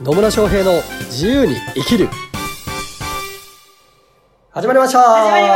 [0.00, 0.72] 野村翔平の
[1.06, 2.08] 自由に生きる
[4.50, 5.54] 始まりました始まりま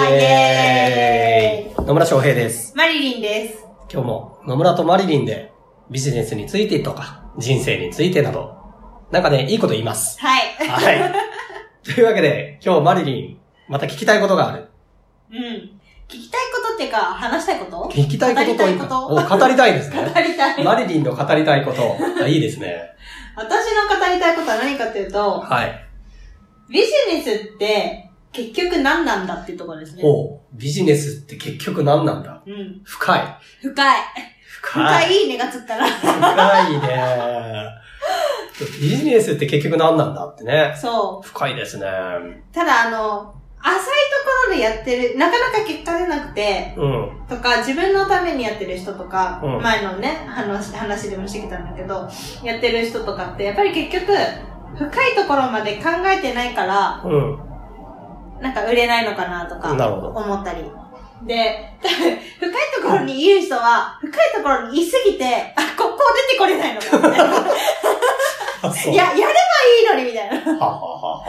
[0.00, 2.72] したイエーイ野村翔平です。
[2.76, 3.64] マリリンです。
[3.92, 5.52] 今日も野村とマリリンで
[5.90, 8.56] ビジネスについてとか人生についてなど、
[9.10, 10.20] なんかね、いいこと言います。
[10.20, 10.68] はい。
[10.68, 11.12] はい。
[11.82, 13.38] というわけで、今日マリリン、
[13.68, 14.68] また聞きたいことがある。
[15.32, 15.38] うん。
[15.38, 17.90] 聞きたいことっていうか、話したいこと？
[17.92, 19.96] 聞きたいことというか、お語りたいですね。
[20.14, 20.62] 語りたい。
[20.62, 21.96] マリリンの語りたいこと。
[22.22, 22.90] あいいですね。
[23.36, 25.86] 私の語りたいことは何かっていうと、はい。
[26.70, 30.02] ビジネスって結局何なんだっていうところですね。
[30.04, 32.42] おうビジネスって結局何なんだ？
[32.46, 32.80] うん。
[32.84, 33.36] 深い。
[33.62, 34.00] 深い。
[34.62, 35.12] 深深い。
[35.12, 35.86] いいいねがつったら。
[35.86, 37.68] 深いね。
[38.80, 40.76] ビジネスって結局何なんだってね。
[40.80, 41.26] そう。
[41.26, 41.86] 深いですね。
[42.52, 43.80] ただあの、浅
[44.58, 47.26] やってる、なかなか結果出なくて、うん。
[47.28, 52.08] とか、自分のためにやってる人とか、うん前のね、話、話でもしてきたんだけど、
[52.42, 54.12] やってる人とかって、やっぱり結局、
[54.76, 57.38] 深いところまで考えてないから、うん。
[58.40, 60.64] なんか売れないのかなとか、思ったり。
[61.26, 62.52] で、多 分深い
[62.82, 67.24] ところにいる人は、深いところにいすぎて、あ、ここ出てこれないのか、みたいな。
[68.92, 69.24] や、やればい
[69.82, 70.52] いのに、みたいな。
[70.58, 71.24] はははは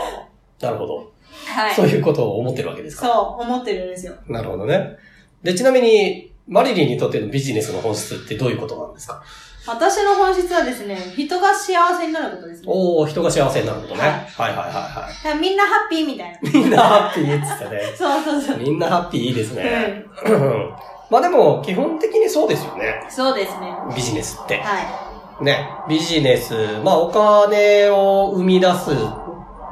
[0.61, 1.11] なるほど。
[1.51, 1.75] はい。
[1.75, 3.05] そういうことを思ってるわけですか。
[3.07, 4.13] そう、思ってるんですよ。
[4.27, 4.97] なるほどね。
[5.43, 9.21] で、ちなみに、マリリンにとってのビジネスの本質ってどういうことなんですか？
[9.67, 12.65] 私の本質はですね、人が幸せになることですね。
[12.67, 14.01] おー、人が幸せになることね。
[14.01, 16.49] ははいいはいはいはだからみんなハッピーみたいな。
[16.49, 16.53] い。
[16.53, 17.81] みんなハッピーって言ってたね。
[17.95, 18.57] そうそうそう。
[18.57, 20.03] みんなハッピーいいですね。
[20.25, 20.33] うん。
[20.33, 20.69] う ん
[21.11, 23.03] まあでも、基本的にそうですよね。
[23.09, 23.71] そうですね。
[23.95, 24.57] ビジネスって。
[24.61, 25.69] はね。
[25.87, 28.91] ビジネス、まあお金を生み出す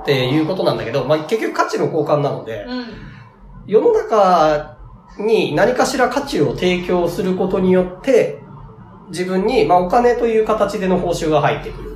[0.01, 2.85] っていうことなんだけど、まあ結局価値の交換なのでい。、うん。
[3.67, 4.77] 世の中
[5.19, 8.39] に何かしら価値を提供することによって、
[9.09, 11.95] 自分に、まあお金という形での報酬が入ってくるう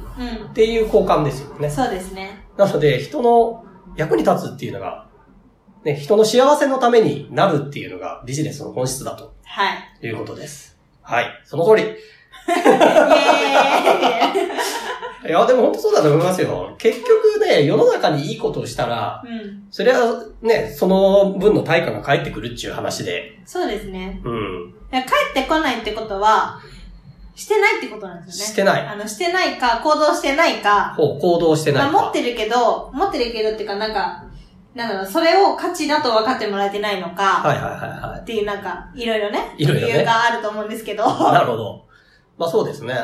[0.52, 1.72] っていう交換ですよねん。。
[1.72, 2.46] そうですね。
[2.58, 3.64] なので、人の
[3.96, 5.08] 役に立つっていうのが、
[5.84, 10.08] ね、人の幸せのためになるっていうのがビジネスの本質だとはい。
[10.08, 10.78] いうことです。
[11.02, 11.26] はい。
[11.46, 11.84] その通り。
[11.84, 11.94] イエ
[15.26, 16.76] いや、でも本当そうだと思いますよ。
[16.78, 19.68] 結局ね、世の中にいいことをしたら、うん。
[19.72, 24.22] それはね、その分の対価が返ってくるっていう話で、そうですね。
[24.24, 24.74] うん。
[24.92, 26.60] だから帰ってこないってことは、
[27.36, 28.52] してないってことなんですよね。
[28.52, 32.02] してないあの、してないか、行動してないか、ほう、行動してないまあ、か。
[32.04, 34.24] 持ってるけど、持ってるけどっていうか、なんか、
[34.76, 38.22] なんだろう、それを価値だと分かってもらえてないのか、はいはいはいはい。
[38.22, 41.86] っていうなんか、いろいろね、いろいろね理由があると思うんですけど、なるほど。
[42.38, 42.96] まあそうですね。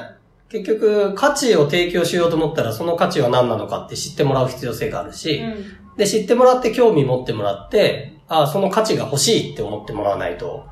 [0.50, 5.96] 結局、価値を提供しようと思ったら、その価値は何なのかって知ってもらう必要性があるし、うん。
[5.96, 10.66] で、知ってもらって興味持ってもらって、あその価値が欲しいって思ってもらわないと、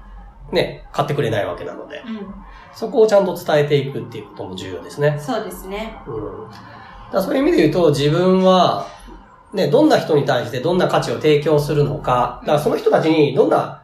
[0.51, 5.19] ね、買ってくれないわけなので、うそこをちゃんと伝えていくっていうことも重要ですねん。。
[5.19, 5.97] そうですね。
[6.07, 6.49] うん。
[7.11, 8.87] だそういう意味で言うと、自分は、
[9.53, 13.83] ね、どんな人に対してどんな価値を提供するのか、だからその人たちにどんな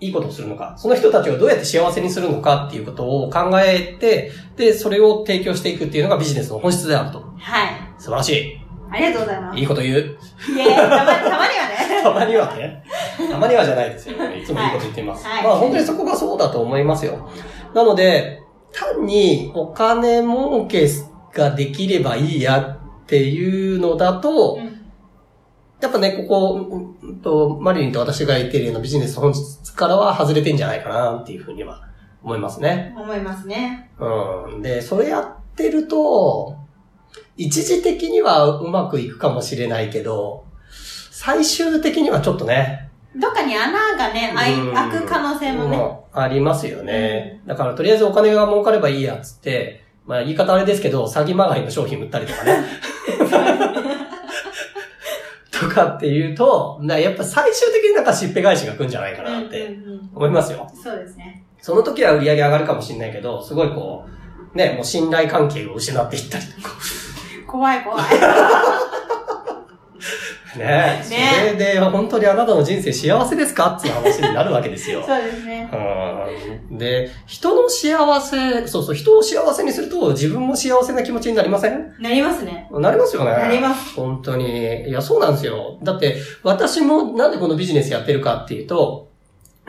[0.00, 7.20] いいことをするのか、その人たちをどうやって幸せにするのかっていうことを考えて、で、それを提供していくっていうのがビジネスの本質であると。
[7.38, 7.68] はい。
[7.98, 8.60] 素晴らしい。
[8.90, 9.58] ありがとうございます。
[9.58, 9.96] いいこと言う。
[9.96, 12.02] イエーイたまたまにはね。
[12.02, 12.84] たまにはね。
[13.30, 14.14] たまにはじゃないですよ。
[14.14, 15.26] いつもいいこと言ってます。
[15.26, 17.28] はいまあ本当にそこがそうだと思いますよ。
[17.74, 20.88] なので、単にお金儲け
[21.32, 24.73] ができればいいやっていうのだと、うん
[25.84, 31.82] やっぱね、ここ、うんうんと、マリリンと私が言っているようなビジネス本質からは外れてんじゃないかなっていうふうには
[32.22, 32.94] 思いますね。
[32.96, 33.90] 思いますね。
[33.98, 34.62] うん。
[34.62, 36.56] で、それやってると、
[37.36, 40.46] 一時的にはうまくいくかもしれないけど、
[41.10, 45.76] 最終的にはちょっとね、どっかに穴がね、開うんい開く可能性もね。
[45.76, 47.42] もありますよね。
[47.46, 52.64] だからとりあえずお金が儲かればいいやつって、まあ言い方あれですけど、詐欺まがいの商品売ったりとかね。
[55.74, 59.76] とかっていうと、なやっぱ最終的になんかしっぺ返しが来るんじゃないかなって
[60.14, 60.70] 思いますよ。
[60.74, 61.44] そうですね。
[61.60, 64.04] その時は売り上げ上がるかもしれないけど、すごいこ
[64.54, 66.74] う、ね、もう信頼関係を失っていったりとか。
[67.46, 68.04] 怖い怖い。
[70.58, 75.02] ねねそれで本当にあなたの人生幸せですかっていう話になるわけですよ。
[75.06, 75.68] そうですね。
[75.72, 81.92] うんで、人の幸せ、そうそう、人を幸せにすると自分も幸せな気持ちになりません？
[82.00, 82.68] なりますね。
[82.72, 83.30] なりますよね。
[83.30, 83.94] なります。
[83.94, 84.88] 本当に。
[84.88, 85.78] いや、そうなんですよ。
[85.82, 89.08] だって、私もなんでこのビジネスやってるかっていうと、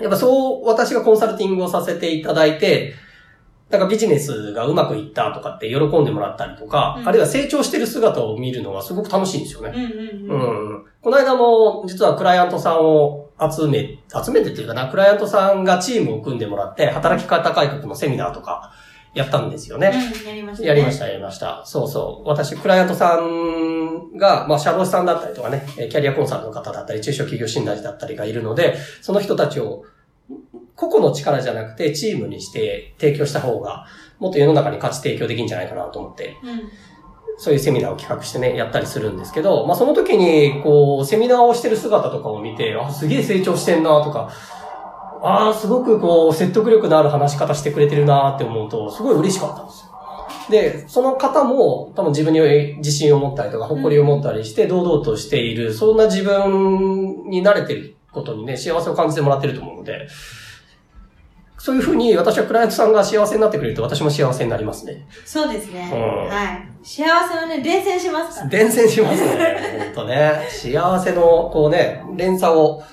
[0.01, 2.93] やっぱそう、私がコンサルティングをさせていただいて、
[3.69, 9.71] なんかビジネスがうまくいったとかって喜んでもらったりとか、うんあるいは成長してる姿を見るのがすごく楽しいんですよね。
[9.75, 10.73] うんうんううん。
[10.75, 10.85] ん。
[11.01, 18.71] この間も、実はクライアントさんを集め、集めてっていうかな、クライアントさんがチームを組んでもらって、働き方改革のセミナーとか
[19.15, 19.91] やったんですよね。
[20.23, 20.67] うん、やりました、ね。
[20.69, 21.63] やりました、やりました。
[21.65, 22.29] そうそう。
[22.29, 29.83] 私、クライアントさんが、まあ、社労士さんだったりとかね、えーキャリアコンサルの方だったり、中小企業診断士だったりがいるので、その人たちを、
[30.75, 33.85] 個々の力じゃなくて、チームにして提供した方が、
[34.19, 36.61] もっと世の中に価値提供できるんじゃないかなと思って、うん。
[37.37, 44.31] そういうセミナーを企画してね、やったりするんですけど、まあ、その時に、こう、セミナーをしてる姿とかを見て、あ、すげえ成長してんなとか、
[45.21, 49.95] ああ、すごくこう、説得力のある話し方してくれてるなって思うと、すごい嬉しかったんですよ。
[50.49, 52.39] で、その方も多分自分に
[52.77, 60.07] 自信を持ったりとか、誇りを持ったりして、堂々としている、そんな自分に慣れてることにね、幸せを感じてもらってると思うので、
[61.65, 65.07] そういうふうに私はクライアントさんが幸せになってくれると私も幸せになりますね。
[65.25, 65.89] そうですね。
[65.91, 66.69] うんはい。
[66.83, 68.49] 幸せはね、伝染しますから。
[68.51, 69.89] 伝染しますね。
[69.95, 70.47] 本当ね。
[70.47, 72.83] 幸せの、こうね、連鎖を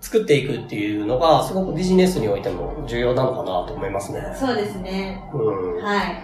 [0.00, 4.20] 作っていくっていうのが、すごくビジネスにおいても重要なのかなと思いますね。
[4.34, 5.22] そうですね。
[5.32, 5.80] うん。
[5.80, 6.20] はい。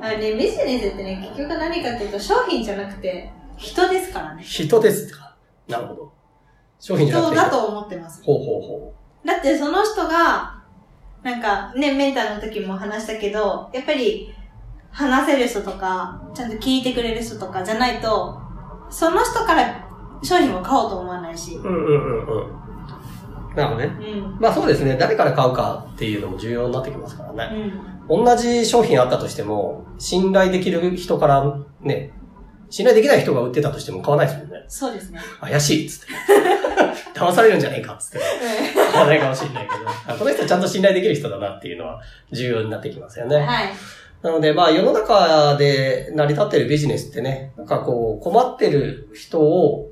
[0.00, 4.42] あのね、ビジネスってね、結局何かっていうと、商品じゃなくて、人ですからね。
[4.42, 5.36] 人ですか。
[5.68, 6.12] なるほど。
[6.80, 7.36] 商品じゃなくて。
[7.36, 8.24] 人だと思ってます。
[8.24, 8.92] ほうほうほ
[9.24, 10.55] だってその人が、
[11.26, 14.32] なんかね、メンターの時も話したけど、やっぱり
[14.92, 18.40] 話せる人とか、ちゃんと聞いてくれる人とかじゃないと、
[18.90, 19.88] その人から
[20.22, 21.62] 商品を買おうと思わないしう。。
[21.62, 22.42] うんうんうん
[23.48, 23.56] うん。
[23.56, 23.86] なるほどね。
[23.86, 24.38] うん。
[24.40, 24.96] まあそうですね。
[24.96, 27.44] 誰から買うかっていうのも重要になってきますからうね。
[27.44, 28.06] ん。
[28.08, 32.12] 同じ商品あったとしても、信頼できる人からね、
[32.70, 34.64] 信頼できない人が売ってたとしても買わないですもんね。
[34.68, 35.18] そうですね。
[35.40, 36.12] 怪しいっつって。
[37.18, 38.20] 騙されるんじゃねえかっつって。
[38.96, 42.00] 買わないかもしれないけど、あ この人ちゃんと信頼できる人だなっていうのは
[42.32, 43.36] 重要になってきますよね。
[43.36, 43.68] はい。
[44.22, 49.90] なので、まあ世の中で成り立ってるビジネスってね、なんかこう困ってる人を、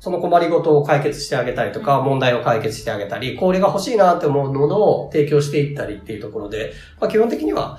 [0.00, 7.78] その困りごとを解決してあげたりとか、うん問題を解決してあげたり、これが欲しいなって思うものを提供していったりっていうところで、まあ基本的には、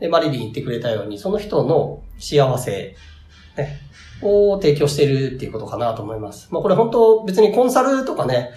[0.00, 2.94] ね、マリリン言ってくれたように、その人の幸せ、
[3.56, 3.80] ね、
[4.22, 6.48] を提供しているっていうことかなと思います。
[6.52, 8.50] まあこれ本当別にコンサルとかね、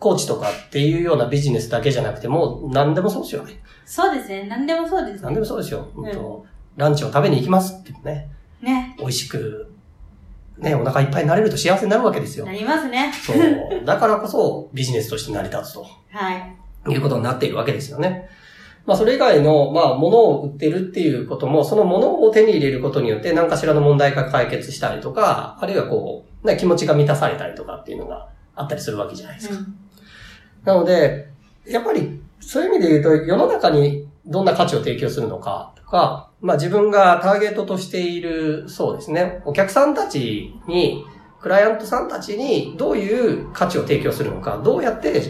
[0.00, 3.60] コーチとかっていうようなビジネスだけじゃなくても、何でもそうですよね。
[3.84, 4.46] そうですね。
[4.48, 5.40] 何でもそうです何でね。
[5.40, 5.86] もそうですよ。
[5.94, 8.30] うん本当ランチを食べに行きますってね、
[8.62, 8.96] ね。
[8.98, 9.70] 美味しく、
[10.56, 12.52] ね、お腹いっぱいになれると幸せになるわけですよな。
[12.52, 13.12] りますね。
[13.12, 13.84] そう。
[13.84, 16.56] だからこそビジネスとして成り立つとはい。
[16.88, 18.28] いうことになっているわけですよね。
[18.86, 29.54] まあそれ以外の、まあ物を売ってるっていうことも、その物を手に入れることによって何かしらの問題が解決したりとか、あるいはこう、ね、気持ちが満たされたりとかっていうのがあったりするわけじゃないですか。
[29.56, 29.76] うん。
[30.64, 31.28] なので、
[31.66, 41.04] やっぱり、そういう意味で言うと、世の中にどんな価値を提供するのかとか、まあ自分がターゲットとしている、そうですね、お客さんたちに、
[41.40, 45.22] クライアントさんたちにどういう価値を提供するのか、どうやって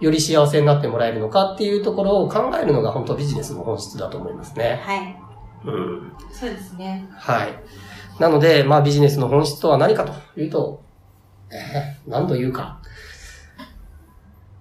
[0.00, 4.80] より幸せになってもらえるのかっていうところを考えるのが本当ビジネスの本質だと思いますね。
[4.84, 5.16] はい。
[5.64, 6.12] うん。
[6.30, 7.08] そうですね。
[7.12, 7.58] はい。
[8.20, 10.84] なので、まあビジネスの本質とは何かというと、
[11.50, 12.77] えー何度言うか。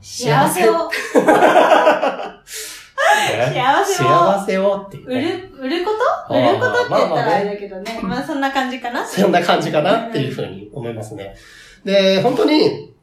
[0.09, 0.89] 幸せを、
[3.30, 5.92] え幸せを幸せをっていう売ね、る、売るこ
[6.30, 6.33] と？
[6.33, 8.00] 売ることって言ったまあまあねらあれだけどね。
[8.01, 9.06] まあそんな感じかな？
[9.06, 11.36] そんな感じかなっていうふうに思いますね。
[11.83, 12.94] で、本当に、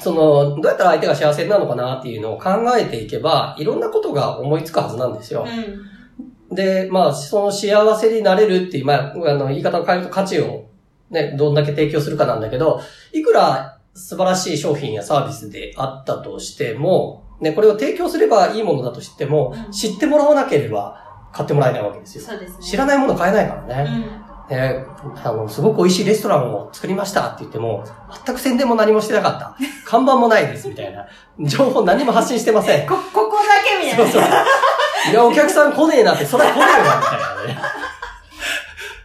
[0.00, 5.46] その、どうやったら相手が幸せになるのかなっていうのを考えていけば、いろんなことが思いつくはずなんですよ。
[5.46, 6.54] うん。
[6.54, 10.66] で、まあ、その幸せになれるっていう、まあ、あの、言い方を変えると価値を
[11.10, 12.80] ね、どんだけ提供するかなんだけど、
[13.12, 22.24] いくら素晴らしい商品やサービスであったとしても、ね、これを提供すればいいものだとしても、うん知ってもらわなければ買ってもらえないわけですよ。
[22.24, 22.58] そうですね。
[22.60, 23.90] 知らないもの買えないからね。
[23.90, 24.28] うん。
[24.56, 24.86] ね、
[25.22, 27.84] あの、すごく美味しいレストランを作りましたって言っても、
[28.24, 29.56] 全く宣伝も何もしてなかった。
[29.84, 31.06] 看板もないです、みたいな。
[31.40, 32.86] 情報何も発信してません。
[32.88, 34.10] こ、 ここだけみたいな。
[34.10, 35.10] そうそう。
[35.10, 37.67] いや、お客さん来ねえなって、それは来ねえわ、みたいなね。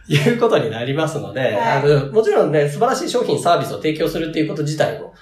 [0.08, 1.52] いうことになりますので、はい。
[1.54, 5.14] あの、もちろんね、素晴らしい商品、サービスを提供するっていうこと自体も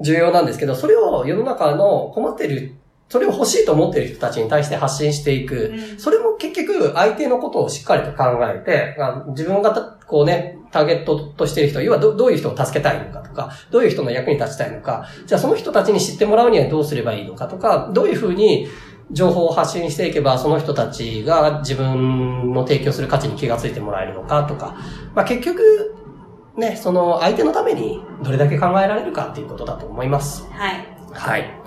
[0.00, 2.74] 重要なんですけど、それを世の中の困ってる、
[3.08, 5.72] それを欲しいと思っている人たちに対して発信していく。
[5.74, 5.98] うん。
[5.98, 18.66] それも結局、相手のことをしっかりと考えて、あ自分がたこうね、ターゲットとしている人、要はどどういう人を助けたいのかとか、どういう人の役に立ちたいのか、じゃあその人たちに知ってもらうにはどうすればいいのかとか、どういうふうに
[19.10, 24.76] 情報を発信していけば、その人たちが自分の提供する価値に気がついてもらえるのかとか、
[25.14, 25.94] まあ結局、
[26.56, 30.46] ね、その相手のためにどれだけ考えられるかっていうことだと思います。
[30.50, 30.86] はい。
[31.12, 31.60] はい。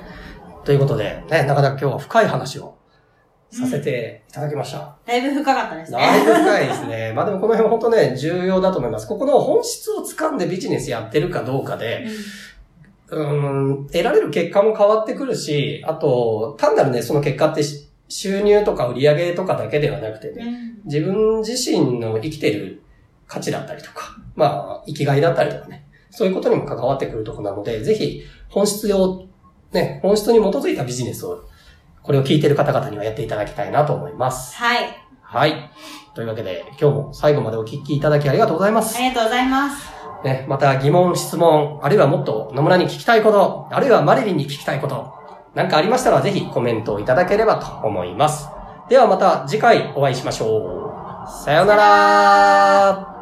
[0.63, 2.77] ということで、ね、なかなか今日は深い話を
[3.49, 4.97] させていただきました。
[5.05, 5.97] だいぶ深かったですね。
[5.97, 7.13] だいぶ深いですね。
[7.13, 9.07] まあでもこの辺本当ね、重要だと思います。
[9.07, 22.81] ここの本質を掴んでビジネスやってるかどうかで、うーん、得られる結果も変わってくるし、あと、単なるね、その結果ってし収入とか売り上げとかだけではなくてね、うん自分自身の生きてる
[23.27, 29.27] 価値だったりとか、まあ、生きがいだったりとかね、そういうことにも関わってくるところなので、ぜひ、本質を、
[29.73, 31.43] ね、本質に基づいたビジネスを、
[32.03, 34.55] これを聞いてる方々にはやっていただきたいなと思います。
[34.55, 35.06] はい。
[35.29, 35.71] はい。
[36.13, 39.01] というわけで、今日も最後までお聞きいただきありがとうございますあ。
[39.01, 39.91] りがとうございます。
[40.23, 45.13] ね、また疑問、質問、あるいはもっと野村に聞きたいこと、あるいはマリリンに聞きたいこと、
[45.53, 48.47] なんかありましたらぜひコメントをいただければと思います。
[48.89, 50.93] ではまた次回お会いしましょ
[51.27, 51.43] う。
[51.43, 53.16] さようなら